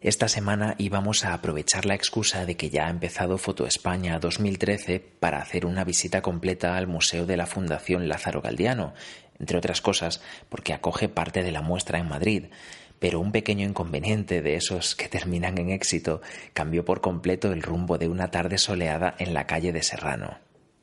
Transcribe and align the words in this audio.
Esta 0.00 0.28
semana 0.28 0.76
íbamos 0.78 1.24
a 1.24 1.34
aprovechar 1.34 1.84
la 1.84 1.96
excusa 1.96 2.46
de 2.46 2.56
que 2.56 2.70
ya 2.70 2.86
ha 2.86 2.90
empezado 2.90 3.36
Foto 3.36 3.66
España 3.66 4.20
2013 4.20 5.00
para 5.00 5.38
hacer 5.38 5.66
una 5.66 5.82
visita 5.82 6.22
completa 6.22 6.76
al 6.76 6.86
Museo 6.86 7.26
de 7.26 7.36
la 7.36 7.46
Fundación 7.46 8.08
Lázaro 8.08 8.40
Galdiano, 8.40 8.94
entre 9.40 9.58
otras 9.58 9.80
cosas 9.80 10.22
porque 10.48 10.72
acoge 10.72 11.08
parte 11.08 11.42
de 11.42 11.50
la 11.50 11.62
muestra 11.62 11.98
en 11.98 12.08
Madrid. 12.08 12.44
Pero 13.00 13.18
un 13.18 13.32
pequeño 13.32 13.66
inconveniente 13.66 14.40
de 14.40 14.54
esos 14.54 14.94
que 14.94 15.08
terminan 15.08 15.58
en 15.58 15.70
éxito 15.70 16.22
cambió 16.52 16.84
por 16.84 17.00
completo 17.00 17.52
el 17.52 17.62
rumbo 17.62 17.98
de 17.98 18.08
una 18.08 18.30
tarde 18.30 18.58
soleada 18.58 19.16
en 19.18 19.34
la 19.34 19.48
calle 19.48 19.72
de 19.72 19.82
Serrano. 19.82 20.38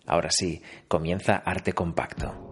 Ahora 0.05 0.29
sí, 0.29 0.61
comienza 0.89 1.37
Arte 1.37 1.71
Compacto. 1.71 2.44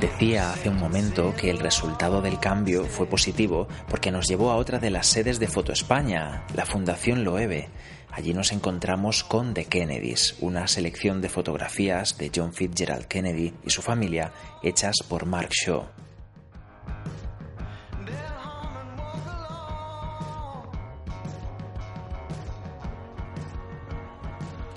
Decía 0.00 0.52
hace 0.52 0.70
un 0.70 0.78
momento 0.78 1.34
que 1.36 1.50
el 1.50 1.58
resultado 1.58 2.22
del 2.22 2.40
cambio 2.40 2.84
fue 2.84 3.06
positivo 3.06 3.68
porque 3.88 4.10
nos 4.10 4.26
llevó 4.26 4.50
a 4.50 4.56
otra 4.56 4.78
de 4.78 4.88
las 4.88 5.06
sedes 5.06 5.38
de 5.38 5.46
Foto 5.46 5.72
España, 5.72 6.46
la 6.54 6.64
Fundación 6.64 7.22
Loewe. 7.22 7.68
Allí 8.10 8.32
nos 8.32 8.50
encontramos 8.50 9.24
con 9.24 9.52
The 9.52 9.66
Kennedys, 9.66 10.36
una 10.40 10.66
selección 10.68 11.20
de 11.20 11.28
fotografías 11.28 12.16
de 12.16 12.32
John 12.34 12.54
Fitzgerald 12.54 13.06
Kennedy 13.06 13.52
y 13.64 13.70
su 13.70 13.82
familia 13.82 14.32
hechas 14.62 14.96
por 15.06 15.26
Mark 15.26 15.50
Shaw. 15.50 15.84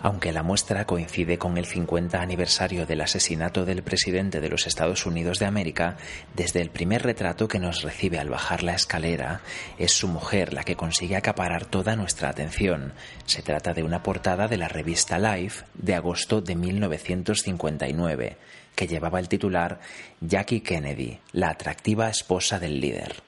Aunque 0.04 0.34
la 0.34 0.44
muestra 0.44 0.84
coincide 0.86 1.38
con 1.38 1.58
el 1.58 1.66
50 1.66 2.22
aniversario 2.22 2.86
del 2.86 3.00
asesinato 3.00 3.64
del 3.64 3.84
presidente 3.84 4.42
de 4.42 4.50
los 4.50 4.68
Estados 4.68 5.06
Unidos 5.06 5.40
de 5.40 5.46
América, 5.46 5.96
desde 6.36 6.60
el 6.60 6.72
primer 6.72 7.04
retrato 7.04 7.48
que 7.48 7.58
nos 7.58 7.84
recibe 7.84 8.20
al 8.20 8.30
bajar 8.30 8.64
la 8.64 8.76
escalera, 8.76 9.40
es 9.78 9.94
su 9.94 10.10
mujer 10.10 10.52
la 10.52 10.66
que 10.66 10.76
consigue 10.76 11.16
acaparar 11.16 11.66
toda 11.66 11.96
nuestra 11.96 12.28
atención. 12.28 12.92
Se 13.26 13.42
trata 13.44 13.74
de 13.74 13.84
una 13.84 14.04
portada 14.04 14.50
de 14.50 14.58
la 14.58 14.68
revista 14.68 15.18
Life 15.18 15.64
de 15.74 15.96
agosto 15.96 16.42
de 16.42 16.56
1959, 16.58 18.36
que 18.76 18.88
llevaba 18.88 19.22
el 19.22 19.30
titular 19.30 19.80
Jackie 20.20 20.60
Kennedy, 20.60 21.22
la 21.32 21.52
atractiva 21.52 22.10
esposa 22.10 22.60
del 22.60 22.82
líder 22.82 23.24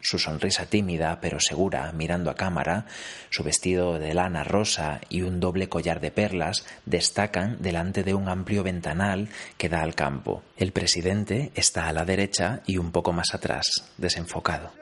su 0.00 0.18
sonrisa 0.18 0.66
tímida 0.66 1.18
pero 1.20 1.40
segura 1.40 1.90
mirando 1.92 2.30
a 2.30 2.34
cámara, 2.34 2.86
su 3.30 3.42
vestido 3.42 3.98
de 3.98 4.14
lana 4.14 4.44
rosa 4.44 5.00
y 5.08 5.22
un 5.22 5.40
doble 5.40 5.68
collar 5.68 6.00
de 6.00 6.10
perlas 6.10 6.64
destacan 6.86 7.56
delante 7.60 8.02
de 8.02 8.14
un 8.14 8.28
amplio 8.28 8.62
ventanal 8.62 9.28
que 9.56 9.68
da 9.68 9.82
al 9.82 9.94
campo. 9.94 10.42
El 10.56 10.72
presidente 10.72 11.52
está 11.54 11.88
a 11.88 11.92
la 11.92 12.04
derecha 12.04 12.60
y 12.66 12.78
un 12.78 12.92
poco 12.92 13.12
más 13.12 13.34
atrás, 13.34 13.66
desenfocado. 13.96 14.72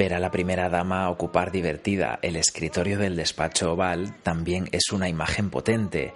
Ver 0.00 0.14
a 0.14 0.18
la 0.18 0.30
primera 0.30 0.70
dama 0.70 1.10
ocupar 1.10 1.52
divertida 1.52 2.18
el 2.22 2.36
escritorio 2.36 2.96
del 2.96 3.16
despacho 3.16 3.74
oval 3.74 4.14
también 4.22 4.66
es 4.72 4.92
una 4.92 5.10
imagen 5.10 5.50
potente. 5.50 6.14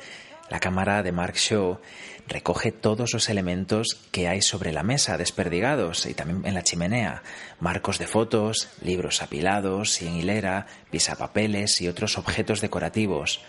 La 0.48 0.58
cámara 0.58 1.02
de 1.02 1.12
Mark 1.12 1.34
Shaw 1.34 1.80
recoge 2.26 2.72
todos 2.72 3.12
los 3.12 3.28
elementos 3.28 4.00
que 4.10 4.26
hay 4.26 4.40
sobre 4.40 4.72
la 4.72 4.84
mesa 4.84 5.18
desperdigados 5.18 6.06
y 6.06 6.14
también 6.14 6.46
en 6.46 6.54
la 6.54 6.62
chimenea. 6.62 7.22
Marcos 7.60 7.98
de 7.98 8.06
fotos, 8.06 8.70
libros 8.80 9.20
apilados 9.20 10.00
y 10.00 10.06
en 10.06 10.14
hilera, 10.14 10.66
pisapapeles 10.90 11.82
y 11.82 11.88
otros 11.88 12.16
objetos 12.16 12.62
decorativos. 12.62 13.42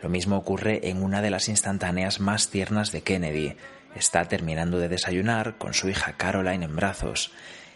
Lo 0.00 0.08
mismo 0.08 0.36
ocurre 0.36 0.90
en 0.90 1.02
una 1.02 1.20
de 1.22 1.30
las 1.30 1.48
instantáneas 1.48 2.20
más 2.20 2.50
tiernas 2.50 2.92
de 2.92 3.02
Kennedy. 3.02 3.56
Está 3.96 4.26
terminando 4.26 4.78
de 4.78 4.88
desayunar 4.88 5.58
con 5.58 5.74
su 5.74 5.88
hija 5.88 6.12
Caroline 6.12 6.66
en 6.66 6.76
brazos. 6.76 7.32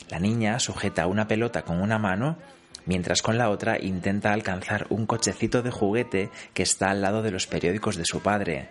La 0.08 0.18
niña 0.18 0.58
sujeta 0.60 1.06
una 1.06 1.26
pelota 1.26 1.62
con 1.62 1.80
una 1.80 1.98
mano 1.98 2.38
mientras 2.86 3.20
con 3.20 3.36
la 3.36 3.50
otra 3.50 3.78
intenta 3.78 4.32
alcanzar 4.32 4.86
un 4.90 5.06
cochecito 5.06 5.62
de 5.62 5.70
juguete 5.70 6.30
que 6.54 6.62
está 6.62 6.90
al 6.90 7.02
lado 7.02 7.22
de 7.22 7.32
los 7.32 7.46
periódicos 7.46 7.96
de 7.96 8.04
su 8.04 8.20
padre. 8.20 8.68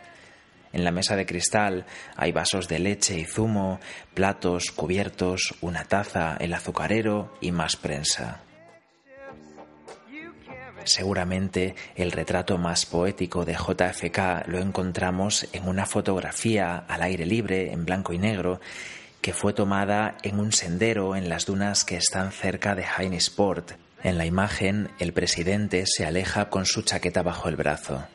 En 0.74 0.84
la 0.84 0.91
mesa 0.91 1.16
de 1.16 1.25
cristal 1.25 1.85
hay 2.16 2.31
vasos 2.31 2.68
de 2.68 2.79
leche 2.79 3.18
y 3.18 3.25
zumo, 3.25 3.79
platos, 4.13 4.72
cubiertos, 4.72 5.56
una 5.62 5.85
taza, 5.85 6.35
el 6.40 6.53
azucarero 6.53 7.34
y 7.40 7.51
más 7.51 7.75
prensa. 7.75 8.41
Seguramente 10.84 11.75
el 11.95 12.12
retrato 12.12 12.57
más 12.57 12.85
poético 12.85 13.44
de 13.44 13.53
JFK 13.53 14.47
lo 14.47 14.59
encontramos 14.59 15.47
en 15.51 15.68
una 15.68 15.85
fotografía 15.85 16.78
al 16.88 17.01
aire 17.01 17.25
libre, 17.25 17.72
en 17.72 17.85
blanco 17.85 18.13
y 18.13 18.19
negro, 18.19 18.59
que 19.25 19.34
fue 19.34 19.53
tomada 19.53 20.19
en 20.22 20.40
un 20.40 20.52
sendero 20.52 21.16
en 21.16 21.30
las 21.30 21.47
dunas 21.47 21.84
que 21.84 21.97
están 21.97 22.31
cerca 22.31 22.75
de 22.75 22.86
Sport. 23.18 23.72
En 24.03 24.19
la 24.19 24.28
imagen, 24.28 24.91
el 25.00 25.13
presidente 25.13 25.86
se 25.88 26.06
aleja 26.06 26.52
con 26.52 26.68
su 26.68 26.84
chaqueta 26.84 27.24
bajo 27.24 27.50
el 27.50 27.56
brazo. 27.56 28.06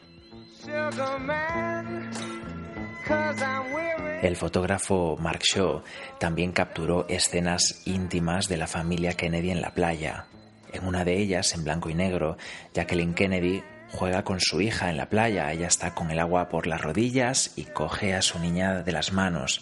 El 4.22 4.36
fotógrafo 4.36 5.16
Mark 5.18 5.42
Shaw 5.42 5.82
también 6.20 6.52
capturó 6.52 7.08
escenas 7.08 7.82
íntimas 7.86 8.48
de 8.48 8.58
la 8.58 8.68
familia 8.68 9.14
Kennedy 9.14 9.50
en 9.50 9.62
la 9.62 9.74
playa. 9.74 10.26
En 10.72 10.86
una 10.86 11.04
de 11.04 11.18
ellas, 11.18 11.54
en 11.54 11.64
blanco 11.64 11.90
y 11.90 11.94
negro, 11.94 12.36
Jacqueline 12.72 13.14
Kennedy 13.14 13.64
juega 13.90 14.22
con 14.22 14.38
su 14.38 14.60
hija 14.60 14.90
en 14.90 14.96
la 14.96 15.08
playa. 15.08 15.50
Ella 15.50 15.66
está 15.66 15.92
con 15.92 16.12
el 16.12 16.20
agua 16.20 16.48
por 16.48 16.68
las 16.68 16.80
rodillas 16.80 17.54
y 17.56 17.64
coge 17.64 18.14
a 18.14 18.22
su 18.22 18.38
niña 18.38 18.84
de 18.84 18.92
las 18.92 19.12
manos. 19.12 19.60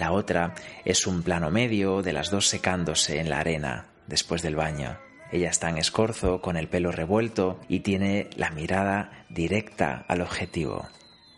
La 0.00 0.12
otra 0.12 0.54
es 0.86 1.06
un 1.06 1.22
plano 1.22 1.50
medio 1.50 2.00
de 2.00 2.14
las 2.14 2.30
dos 2.30 2.46
secándose 2.48 3.20
en 3.20 3.28
la 3.28 3.38
arena 3.38 3.88
después 4.06 4.40
del 4.40 4.56
baño. 4.56 4.98
Ella 5.30 5.50
está 5.50 5.68
en 5.68 5.76
escorzo, 5.76 6.40
con 6.40 6.56
el 6.56 6.68
pelo 6.68 6.90
revuelto 6.90 7.60
y 7.68 7.80
tiene 7.80 8.30
la 8.34 8.48
mirada 8.48 9.26
directa 9.28 10.06
al 10.08 10.22
objetivo, 10.22 10.88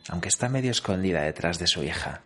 aunque 0.09 0.29
está 0.29 0.49
medio 0.49 0.71
escondida 0.71 1.23
detrás 1.23 1.59
de 1.59 1.67
su 1.67 1.83
hija. 1.83 2.23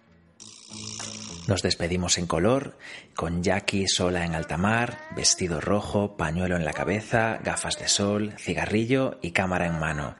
Nos 1.49 1.63
despedimos 1.63 2.19
en 2.19 2.27
color, 2.27 2.77
con 3.15 3.43
Jackie 3.43 3.89
sola 3.89 4.27
en 4.27 4.35
alta 4.35 4.59
mar, 4.59 4.99
vestido 5.17 5.63
rojo, 5.63 6.19
pañuelo 6.19 6.57
en 6.57 6.67
la 6.67 6.75
cabeza, 6.75 7.39
gafas 7.43 7.79
de 7.79 7.89
sol, 7.89 8.35
cigarrillo 8.37 9.19
y 9.23 9.31
cámara 9.31 9.69
en 9.69 9.79
mano. 9.79 10.17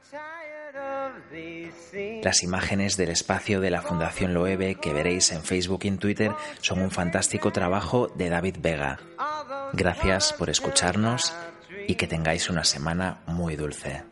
Las 2.23 2.43
imágenes 2.43 2.97
del 2.97 3.09
espacio 3.09 3.61
de 3.61 3.71
la 3.71 3.81
Fundación 3.81 4.33
Loewe 4.33 4.75
que 4.75 4.93
veréis 4.93 5.31
en 5.31 5.43
Facebook 5.43 5.81
y 5.83 5.87
en 5.87 5.97
Twitter 5.97 6.31
son 6.61 6.81
un 6.81 6.91
fantástico 6.91 7.51
trabajo 7.51 8.07
de 8.15 8.29
David 8.29 8.57
Vega. 8.59 8.99
Gracias 9.73 10.33
por 10.33 10.49
escucharnos 10.49 11.33
y 11.87 11.95
que 11.95 12.07
tengáis 12.07 12.49
una 12.49 12.63
semana 12.63 13.21
muy 13.27 13.55
dulce. 13.55 14.03